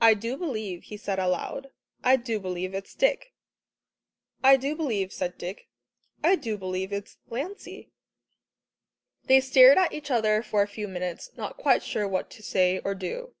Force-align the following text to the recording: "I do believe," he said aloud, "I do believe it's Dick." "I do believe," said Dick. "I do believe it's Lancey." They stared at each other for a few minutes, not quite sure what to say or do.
"I 0.00 0.14
do 0.14 0.38
believe," 0.38 0.84
he 0.84 0.96
said 0.96 1.18
aloud, 1.18 1.68
"I 2.02 2.16
do 2.16 2.40
believe 2.40 2.72
it's 2.72 2.94
Dick." 2.94 3.34
"I 4.42 4.56
do 4.56 4.74
believe," 4.74 5.12
said 5.12 5.36
Dick. 5.36 5.68
"I 6.24 6.34
do 6.36 6.56
believe 6.56 6.94
it's 6.94 7.18
Lancey." 7.28 7.90
They 9.24 9.42
stared 9.42 9.76
at 9.76 9.92
each 9.92 10.10
other 10.10 10.42
for 10.42 10.62
a 10.62 10.66
few 10.66 10.88
minutes, 10.88 11.30
not 11.36 11.58
quite 11.58 11.82
sure 11.82 12.08
what 12.08 12.30
to 12.30 12.42
say 12.42 12.78
or 12.78 12.94
do. 12.94 13.34